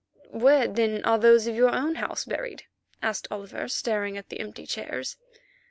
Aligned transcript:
"Where, 0.31 0.67
then, 0.67 1.05
are 1.05 1.19
those 1.19 1.45
of 1.45 1.53
your 1.55 1.69
own 1.69 1.93
house 1.93 2.25
buried?" 2.25 2.63
asked 3.03 3.27
Oliver, 3.29 3.67
staring 3.67 4.17
at 4.17 4.29
the 4.29 4.39
empty 4.39 4.65
chairs. 4.65 5.15